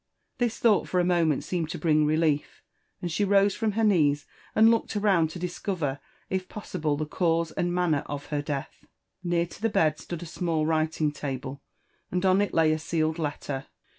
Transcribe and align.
This 0.39 0.57
thought 0.57 0.87
for 0.89 0.99
a 0.99 1.03
moment 1.05 1.43
seemed 1.43 1.69
to 1.69 1.77
bring 1.77 2.07
lief, 2.07 2.63
and 3.03 3.11
she 3.11 3.23
rose 3.23 3.53
from 3.53 3.73
her 3.73 3.83
knees 3.83 4.25
and 4.55 4.71
looked 4.71 4.95
around 4.95 5.29
to 5.29 5.37
discover 5.37 5.99
possible 6.49 6.97
the 6.97 7.05
cause 7.05 7.51
and 7.51 7.71
manner 7.71 8.01
of 8.07 8.25
her 8.33 8.41
death. 8.41 8.83
Near 9.23 9.45
to 9.45 9.61
the 9.61 9.69
bed 9.69 9.99
stood 9.99 10.23
a 10.23 10.25
small 10.25 10.65
writing 10.65 11.11
table, 11.11 11.61
and 12.09 12.25
on 12.25 12.41
it 12.41 12.51
lay 12.51 12.71
a 12.71 12.79
sealed 12.79 13.19
letter. 13.19 13.67